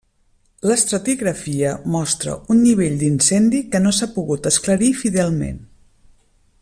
L'estratigrafia 0.69 1.73
mostra 1.95 2.33
un 2.55 2.63
nivell 2.69 2.97
d'incendi 3.03 3.61
que 3.75 3.83
no 3.85 3.93
s'ha 3.99 4.09
pogut 4.17 4.51
esclarir 4.53 4.91
fidelment. 5.05 5.63